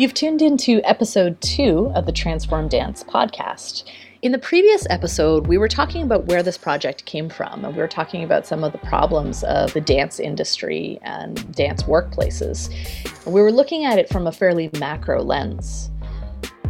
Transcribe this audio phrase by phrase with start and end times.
[0.00, 3.84] You've tuned into episode two of the Transform Dance podcast.
[4.22, 7.82] In the previous episode, we were talking about where this project came from, and we
[7.82, 12.72] were talking about some of the problems of the dance industry and dance workplaces.
[13.26, 15.90] We were looking at it from a fairly macro lens.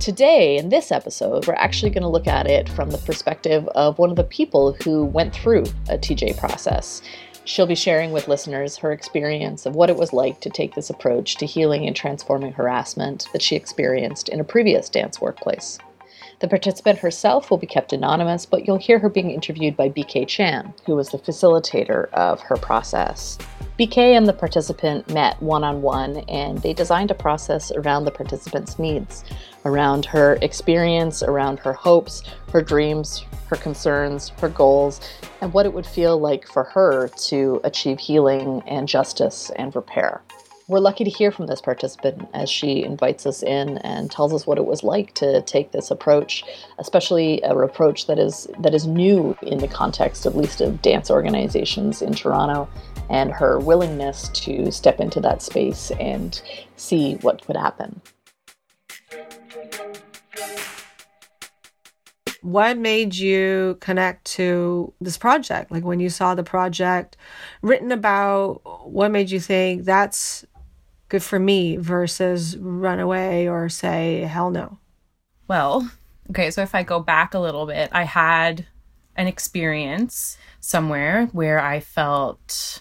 [0.01, 3.97] Today, in this episode, we're actually going to look at it from the perspective of
[4.01, 7.01] one of the people who went through a TJ process
[7.45, 10.91] She'll be sharing with listeners her experience of what it was like to take this
[10.91, 15.79] approach to healing and transforming harassment that she experienced in a previous dance workplace.
[16.41, 20.27] The participant herself will be kept anonymous, but you'll hear her being interviewed by BK
[20.27, 23.37] Chan, who was the facilitator of her process.
[23.79, 28.11] BK and the participant met one on one and they designed a process around the
[28.11, 29.23] participant's needs,
[29.67, 32.23] around her experience, around her hopes,
[32.53, 35.01] her dreams, her concerns, her goals,
[35.43, 40.23] and what it would feel like for her to achieve healing and justice and repair.
[40.71, 44.47] We're lucky to hear from this participant as she invites us in and tells us
[44.47, 46.45] what it was like to take this approach,
[46.79, 51.11] especially a approach that is that is new in the context at least of dance
[51.11, 52.69] organizations in Toronto
[53.09, 56.41] and her willingness to step into that space and
[56.77, 58.01] see what could happen.
[62.43, 65.73] What made you connect to this project?
[65.73, 67.17] Like when you saw the project
[67.61, 70.47] written about, what made you think that's
[71.11, 74.79] good for me versus run away or say hell no?
[75.49, 75.91] Well,
[76.31, 78.67] okay, so if I go back a little bit, I had
[79.17, 82.81] an experience somewhere where I felt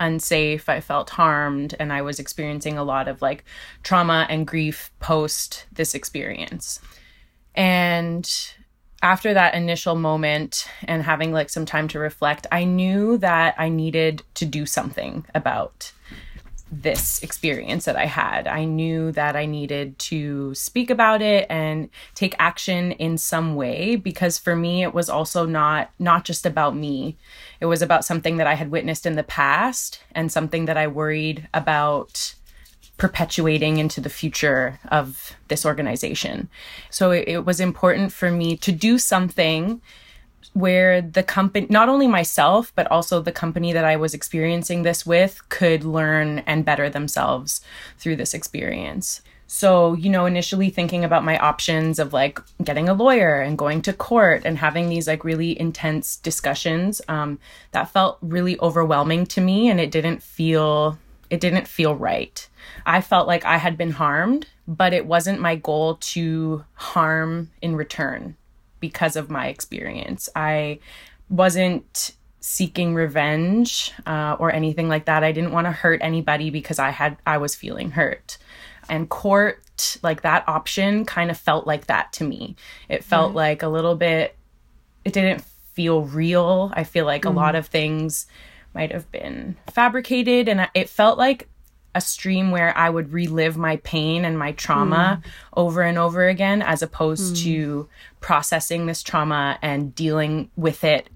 [0.00, 3.44] unsafe, I felt harmed, and I was experiencing a lot of like
[3.82, 6.80] trauma and grief post this experience.
[7.54, 8.28] And
[9.02, 13.68] after that initial moment and having like some time to reflect, I knew that I
[13.68, 15.92] needed to do something about
[16.82, 18.46] this experience that I had.
[18.46, 23.96] I knew that I needed to speak about it and take action in some way
[23.96, 27.16] because for me it was also not not just about me.
[27.60, 30.86] It was about something that I had witnessed in the past and something that I
[30.86, 32.34] worried about
[32.98, 36.48] perpetuating into the future of this organization.
[36.90, 39.82] So it, it was important for me to do something
[40.56, 45.04] where the company, not only myself, but also the company that I was experiencing this
[45.04, 47.60] with, could learn and better themselves
[47.98, 49.20] through this experience.
[49.46, 53.82] So, you know, initially thinking about my options of like getting a lawyer and going
[53.82, 57.38] to court and having these like really intense discussions, um,
[57.72, 62.48] that felt really overwhelming to me and it didn't feel it didn't feel right.
[62.86, 67.76] I felt like I had been harmed, but it wasn't my goal to harm in
[67.76, 68.36] return
[68.86, 70.28] because of my experience.
[70.36, 70.78] I
[71.28, 75.24] wasn't seeking revenge uh, or anything like that.
[75.24, 78.38] I didn't want to hurt anybody because I had I was feeling hurt.
[78.88, 82.54] And court, like that option, kind of felt like that to me.
[82.88, 84.36] It felt mm like a little bit.
[85.04, 85.42] It didn't
[85.74, 86.70] feel real.
[86.74, 87.58] I feel like mm a lot mm-hmm.
[87.58, 88.26] of things
[88.74, 91.48] might have been fabricated, and it felt like
[91.96, 95.30] a stream where I would relive my pain and my trauma mm.
[95.56, 97.42] over and over again, as opposed mm.
[97.44, 97.88] to
[98.20, 101.08] processing this trauma and dealing with it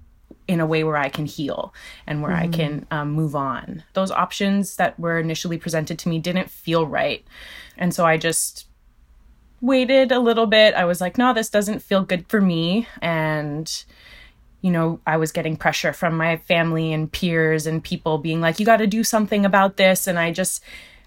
[0.48, 1.74] in a way where I can heal
[2.06, 2.40] and where mm.
[2.40, 3.84] I can um, move on.
[3.92, 7.26] Those options that were initially presented to me didn't feel right.
[7.76, 8.66] And so I just
[9.60, 10.72] waited a little bit.
[10.72, 12.88] I was like, no, this doesn't feel good for me.
[13.02, 13.84] And
[14.62, 18.60] you know, I was getting pressure from my family and peers and people being like,
[18.60, 20.06] you got to do something about this.
[20.06, 20.62] And I just,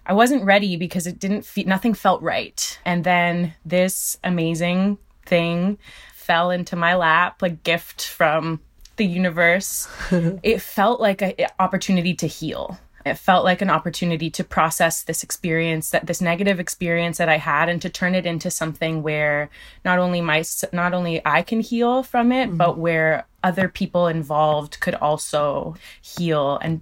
[0.06, 2.80] I wasn't ready because it didn't feel, nothing felt right.
[2.86, 5.78] And then this amazing thing
[6.13, 8.59] fell into my lap, like gift from
[8.96, 9.88] the universe.
[10.44, 12.80] it felt like an opportunity to heal.
[13.06, 17.38] It felt like an opportunity to process this experience, that this negative experience that I
[17.38, 19.50] had, and to turn it into something where
[19.84, 22.58] not only my not only I can heal from it, mm-hmm.
[22.58, 26.81] but where other people involved could also heal and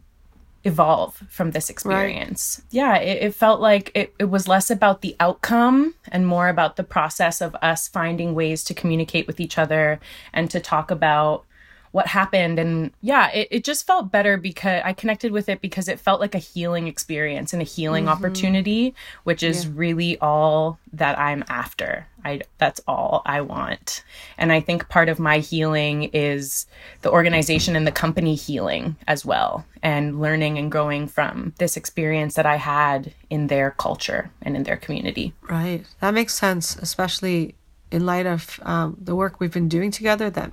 [0.63, 2.61] evolve from this experience.
[2.65, 2.73] Right.
[2.73, 6.75] Yeah, it, it, felt like it, it was less about the outcome and more about
[6.75, 9.99] the process of us finding ways to communicate with each other
[10.33, 11.45] and to talk about
[11.91, 12.59] what happened.
[12.59, 16.21] And yeah it, it just felt better because i connected with it because it felt
[16.21, 18.13] like a healing experience and a healing mm-hmm.
[18.13, 19.71] opportunity which is yeah.
[19.75, 22.07] really all that i'm after.
[22.23, 24.03] I that's all i want.
[24.37, 26.65] And i think part of my healing is
[27.01, 32.35] the organization and the company healing as well and learning and growing from this experience
[32.35, 35.33] that i had in their culture and in their community.
[35.49, 35.83] Right.
[35.99, 37.55] That makes sense especially
[37.89, 40.51] in light of um, the work we've been doing together that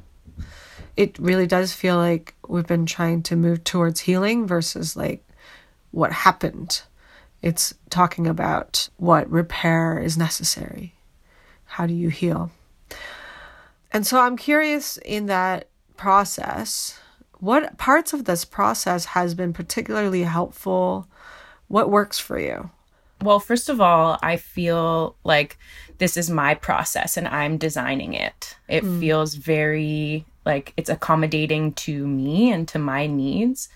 [0.98, 5.24] it really does feel like we've been trying to move towards healing versus like
[5.92, 6.82] what happened
[7.40, 10.94] It's talking about what repair is necessary.
[11.66, 12.50] How do you heal?
[13.92, 16.98] And so I'm curious in that process,
[17.38, 21.06] what parts of this process has been particularly helpful?
[21.68, 22.70] What works for you?
[23.22, 25.58] Well, first of all, I feel like
[25.98, 28.56] this is my process and I'm designing it.
[28.66, 28.98] It mm.
[28.98, 33.68] feels very like it's accommodating to me and to my needs.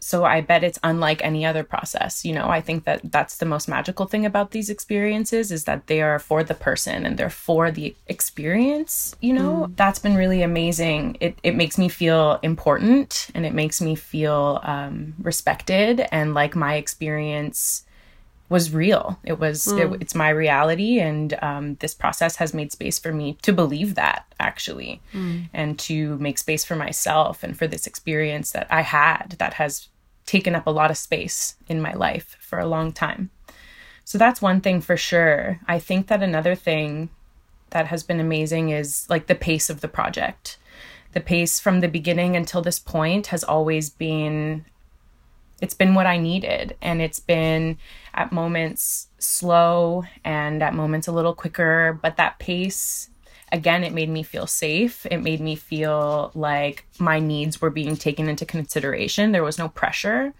[0.00, 2.24] So I bet it's unlike any other process.
[2.24, 5.86] You know, I think that that's the most magical thing about these experiences is that
[5.86, 9.66] they are for the person and they're for the experience, you know.
[9.66, 9.76] Mm.
[9.76, 11.16] That's been really amazing.
[11.20, 16.54] It it makes me feel important and it makes me feel um, respected and like
[16.56, 17.84] my experience
[18.48, 19.18] was real.
[19.24, 19.94] It was mm.
[19.94, 23.94] it, it's my reality, and um, this process has made space for me to believe
[23.94, 25.48] that actually, mm.
[25.52, 29.88] and to make space for myself and for this experience that I had that has
[30.26, 33.30] taken up a lot of space in my life for a long time.
[34.04, 35.60] So that's one thing for sure.
[35.66, 37.10] I think that another thing
[37.70, 40.58] that has been amazing is like the pace of the project.
[41.12, 44.64] The pace from the beginning until this point has always been
[45.60, 46.76] it's been what I needed.
[46.82, 47.78] And it's been
[48.14, 53.10] at moments slow and at moments a little quicker, but that pace,
[53.50, 55.06] again, it made me feel safe.
[55.10, 59.32] It made me feel like my needs were being taken into consideration.
[59.32, 60.32] There was no pressure.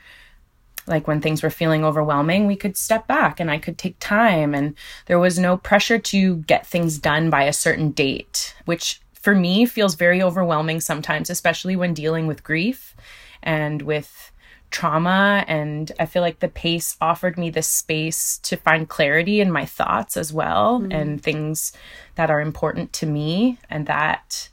[0.87, 4.55] Like when things were feeling overwhelming, we could step back and I could take time.
[4.55, 4.75] And
[5.07, 9.67] there was no pressure to get things done by a certain date, which for me
[9.67, 12.95] feels very overwhelming sometimes, especially when dealing with grief
[13.43, 14.33] and with
[14.71, 19.51] trauma and i feel like the pace offered me this space to find clarity in
[19.51, 20.93] my thoughts as well mm.
[20.93, 21.73] and things
[22.17, 24.49] that are important to me and that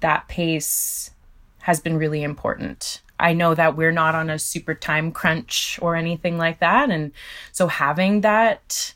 [0.00, 1.10] that pace
[1.60, 5.96] has been really important i know that we're not on a super time crunch or
[5.96, 7.10] anything like that and
[7.50, 8.94] so having that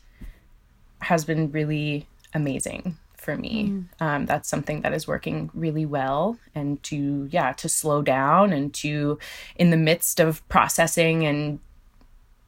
[1.01, 2.97] has been really amazing
[3.27, 3.65] for me.
[3.65, 3.85] Mm.
[3.99, 6.39] Um, that's something that is working really well.
[6.55, 9.19] And to, yeah, to slow down and to,
[9.57, 11.59] in the midst of processing and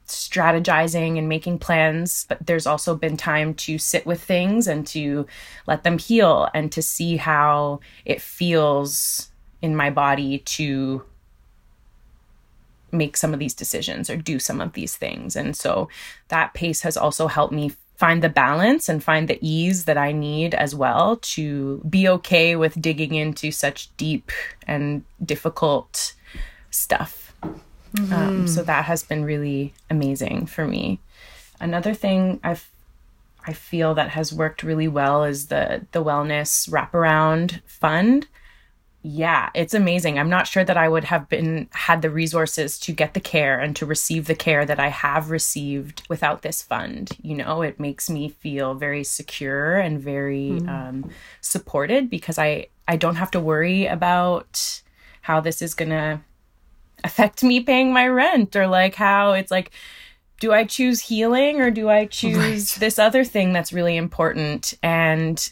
[0.08, 5.28] strategizing and making plans, but there's also been time to sit with things and to
[5.68, 11.04] let them heal and to see how it feels in my body to
[12.94, 15.36] make some of these decisions or do some of these things.
[15.36, 15.90] And so
[16.30, 20.14] that pace has also helped me find the balance and find the ease that I
[20.14, 24.32] need as well to be okay with digging into such deep
[24.66, 26.14] and difficult
[26.72, 27.36] stuff.
[27.44, 28.14] Mm-hmm.
[28.14, 31.02] Um, so that has been really amazing for me.
[31.60, 32.70] Another thing I've
[33.46, 38.28] I feel that has worked really well is the the wellness wraparound fund
[39.02, 40.20] yeah, it's amazing.
[40.20, 43.58] I'm not sure that I would have been had the resources to get the care
[43.58, 47.12] and to receive the care that I have received without this fund.
[47.22, 50.68] You know, it makes me feel very secure and very mm.
[50.68, 51.10] um,
[51.40, 54.82] supported because I I don't have to worry about
[55.22, 56.22] how this is gonna
[57.06, 59.72] affect me paying my rent or like how it's like
[60.42, 62.80] do I choose healing or do I choose right.
[62.80, 65.52] this other thing that's really important and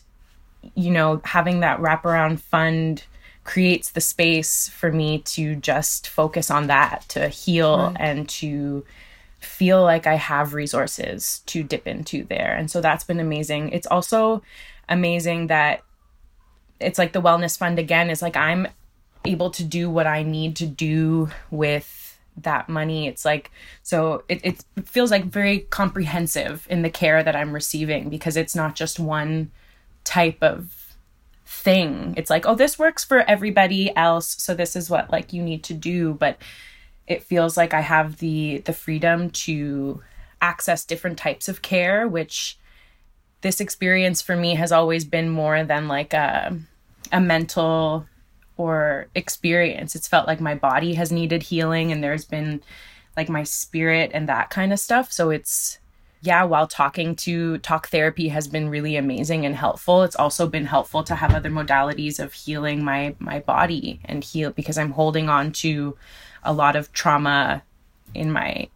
[0.76, 3.06] you know having that wraparound fund
[3.48, 7.98] creates the space for me to just focus on that, to heal right.
[7.98, 8.86] and to
[9.40, 12.54] feel like I have resources to dip into there.
[12.54, 13.70] And so that's been amazing.
[13.70, 14.44] It's also
[14.90, 15.82] amazing that
[16.82, 18.68] it's like the wellness fund again is like I'm
[19.24, 23.08] able to do what I need to do with that money.
[23.08, 23.50] It's like
[23.82, 28.56] so it, it feels like very comprehensive in the care that I'm receiving because it's
[28.56, 29.52] not just one
[30.04, 30.87] type of
[31.48, 32.14] thing.
[32.18, 35.64] It's like, oh, this works for everybody else, so this is what like you need
[35.64, 36.38] to do, but
[37.08, 40.04] it feels like I have the the freedom to
[40.42, 42.60] access different types of care, which
[43.42, 46.58] this experience for me has always been more than like a
[47.14, 48.06] a mental
[48.58, 49.96] or experience.
[49.96, 52.62] It's felt like my body has needed healing and there's been
[53.16, 55.14] like my spirit and that kind of stuff.
[55.14, 55.80] So it's
[56.22, 60.66] yeah, while talking to talk therapy has been really amazing and helpful, it's also been
[60.66, 65.30] helpful to have other modalities of healing my my body and heal because I'm holding
[65.30, 65.96] on to
[66.44, 67.64] a lot of trauma
[68.14, 68.68] in my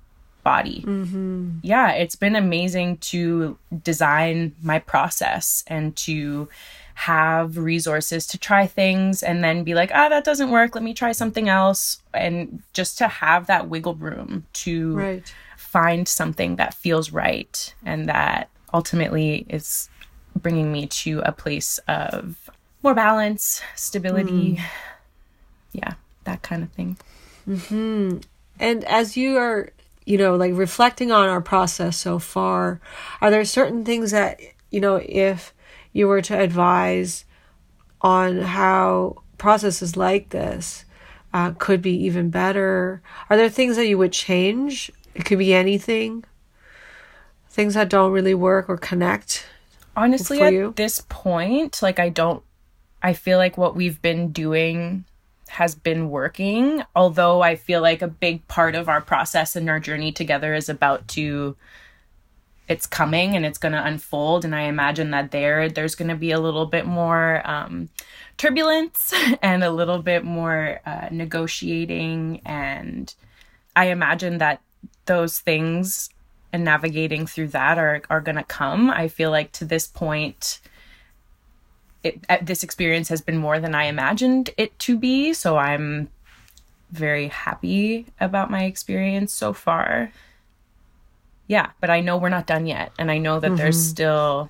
[0.43, 0.83] body.
[0.85, 1.59] Mm-hmm.
[1.61, 6.47] Yeah, it's been amazing to design my process and to
[6.95, 10.75] have resources to try things and then be like, ah, oh, that doesn't work.
[10.75, 12.01] Let me try something else.
[12.13, 18.09] And just to have that wiggle room to right find something that feels right and
[18.09, 19.87] that ultimately is
[20.35, 22.49] bringing me to a place of
[22.83, 24.57] more balance, stability.
[24.57, 24.61] Mm.
[25.71, 25.93] Yeah,
[26.25, 26.97] that kind of thing.
[27.47, 28.17] Mm-hmm.
[28.59, 29.71] And as you are
[30.05, 32.81] you know, like reflecting on our process so far,
[33.21, 34.39] are there certain things that,
[34.71, 35.53] you know, if
[35.93, 37.25] you were to advise
[38.01, 40.85] on how processes like this
[41.33, 44.91] uh, could be even better, are there things that you would change?
[45.15, 46.23] It could be anything,
[47.49, 49.45] things that don't really work or connect.
[49.95, 50.73] Honestly, at you?
[50.75, 52.43] this point, like, I don't,
[53.03, 55.05] I feel like what we've been doing
[55.49, 59.81] has been working, although I feel like a big part of our process and our
[59.81, 61.57] journey together is about to
[62.71, 66.15] it's coming and it's going to unfold and i imagine that there there's going to
[66.15, 67.89] be a little bit more um,
[68.37, 73.13] turbulence and a little bit more uh, negotiating and
[73.75, 74.61] i imagine that
[75.05, 76.09] those things
[76.53, 80.61] and navigating through that are are going to come i feel like to this point
[82.03, 85.33] it, uh, this experience has been more than I imagined it to be.
[85.33, 86.09] So I'm
[86.91, 90.11] very happy about my experience so far.
[91.47, 92.91] Yeah, but I know we're not done yet.
[92.97, 93.57] And I know that mm-hmm.
[93.57, 94.49] there's still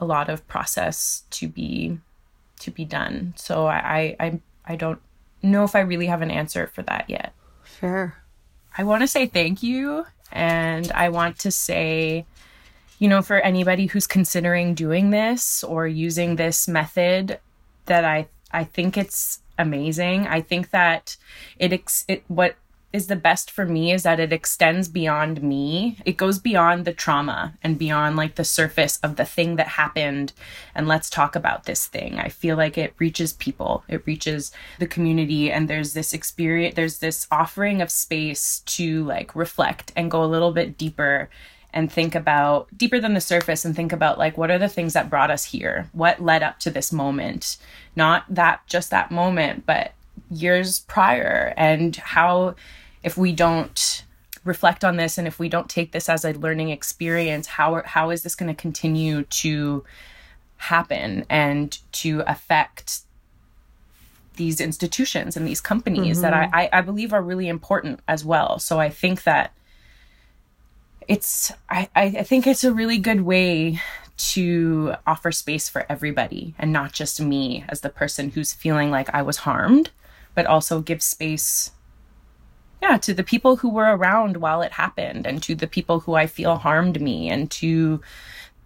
[0.00, 1.98] a lot of process to be
[2.60, 3.34] to be done.
[3.36, 5.00] So I, I I don't
[5.42, 7.32] know if I really have an answer for that yet.
[7.80, 8.14] Sure.
[8.76, 12.26] I want to say thank you and I want to say
[13.02, 17.40] you know, for anybody who's considering doing this or using this method,
[17.86, 20.28] that I I think it's amazing.
[20.28, 21.16] I think that
[21.58, 22.54] it ex- it what
[22.92, 25.98] is the best for me is that it extends beyond me.
[26.04, 30.32] It goes beyond the trauma and beyond like the surface of the thing that happened.
[30.74, 32.18] And let's talk about this thing.
[32.18, 35.50] I feel like it reaches people, it reaches the community.
[35.50, 40.26] And there's this experience, there's this offering of space to like reflect and go a
[40.26, 41.30] little bit deeper
[41.74, 44.92] and think about deeper than the surface and think about like what are the things
[44.92, 47.56] that brought us here what led up to this moment
[47.96, 49.92] not that just that moment but
[50.30, 52.54] years prior and how
[53.02, 54.04] if we don't
[54.44, 58.10] reflect on this and if we don't take this as a learning experience how how
[58.10, 59.84] is this going to continue to
[60.56, 63.02] happen and to affect
[64.36, 66.22] these institutions and these companies mm-hmm.
[66.22, 69.52] that I, I believe are really important as well so i think that
[71.08, 73.80] it's I, I think it's a really good way
[74.16, 79.12] to offer space for everybody and not just me as the person who's feeling like
[79.12, 79.90] I was harmed,
[80.34, 81.72] but also give space
[82.82, 86.14] yeah, to the people who were around while it happened and to the people who
[86.14, 88.00] I feel harmed me and to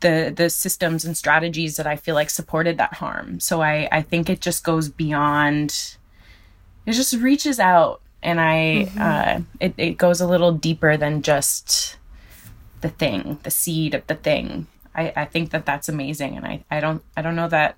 [0.00, 3.40] the the systems and strategies that I feel like supported that harm.
[3.40, 5.96] So I I think it just goes beyond
[6.86, 9.00] it just reaches out and I mm-hmm.
[9.00, 11.96] uh it, it goes a little deeper than just
[12.80, 14.66] the thing, the seed of the thing.
[14.94, 17.76] I, I think that that's amazing, and I, I don't I don't know that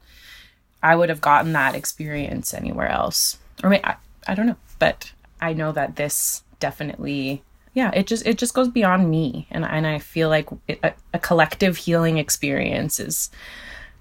[0.83, 5.53] I would have gotten that experience anywhere else, or I, I don't know, but I
[5.53, 7.43] know that this definitely
[7.75, 10.93] yeah it just it just goes beyond me and and I feel like it, a,
[11.15, 13.31] a collective healing experience is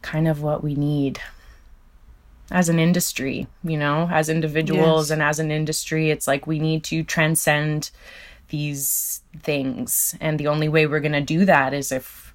[0.02, 1.20] kind of what we need
[2.50, 5.12] as an industry you know as individuals yes.
[5.12, 7.92] and as an industry it's like we need to transcend
[8.50, 10.16] these things.
[10.20, 12.34] And the only way we're going to do that is if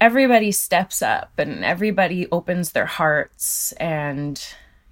[0.00, 3.72] everybody steps up and everybody opens their hearts.
[3.72, 4.42] And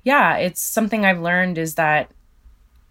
[0.05, 2.11] yeah, it's something I've learned is that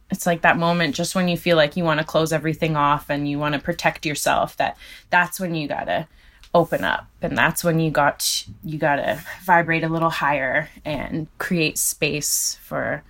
[0.10, 3.10] it's like that moment just when you feel like you want to close everything off
[3.10, 4.78] and you want to protect yourself that
[5.10, 6.08] that's when you got to
[6.54, 11.28] open up and that's when you got you got to vibrate a little higher and
[11.38, 13.04] create space for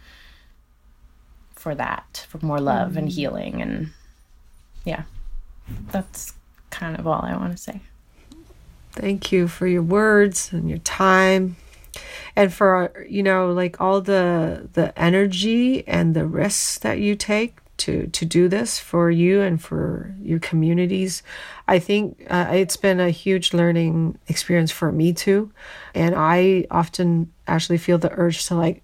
[1.53, 2.97] for that for more love mm.
[2.97, 3.91] and healing and
[4.87, 5.03] yeah,
[5.91, 6.33] that's
[6.69, 7.81] kind of all I want to say.
[8.93, 11.57] Thank you for your words and your time
[12.37, 17.57] and for you know like all the the energy and the risks that you take
[17.77, 21.23] to to do this for you and for your communities
[21.67, 25.51] i think uh, it's been a huge learning experience for me too.
[25.95, 28.83] And i often actually feel the urge to like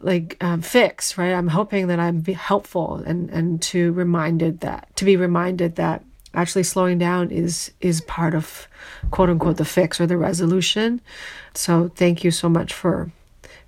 [0.00, 1.32] like um, fix right?
[1.32, 6.02] I'm hoping that i'm helpful and and to reminded that to be reminded that
[6.34, 8.68] actually slowing down is is part of
[9.10, 11.00] quote unquote the fix or the resolution.
[11.54, 13.10] So thank you so much for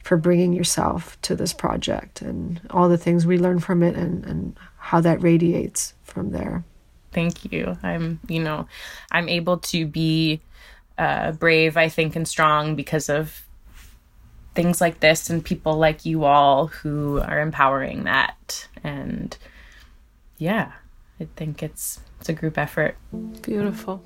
[0.02, 4.24] for bringing yourself to this project and all the things we learn from it and
[4.24, 6.64] and how that radiates from there.
[7.12, 7.76] Thank you.
[7.82, 8.66] I'm you know
[9.10, 10.40] i'm able to be
[10.98, 13.46] uh, brave i think and strong because of
[14.56, 18.66] things like this and people like you all who are empowering that.
[18.82, 19.36] And
[20.38, 20.72] yeah,
[21.20, 22.96] I think it's it's a group effort.
[23.42, 24.02] Beautiful.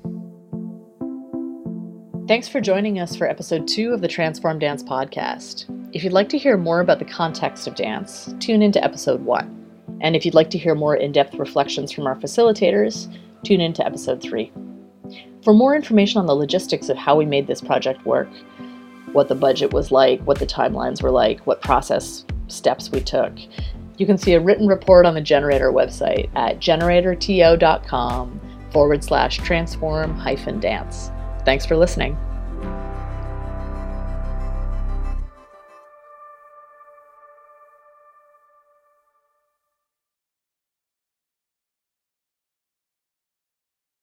[2.27, 5.65] Thanks for joining us for episode two of the Transform Dance podcast.
[5.91, 9.57] If you'd like to hear more about the context of dance, tune into episode one.
[10.01, 13.11] And if you'd like to hear more in depth reflections from our facilitators,
[13.43, 14.51] tune in to episode 3.
[15.43, 18.29] For more information on the logistics of how we made this project work,
[19.13, 23.33] what the budget was like, what the timelines were like, what process steps we took,
[23.97, 28.39] you can see a written report on the Generator website at generatorto.com
[28.71, 31.11] forward slash transform hyphen dance.
[31.45, 32.17] Thanks for listening.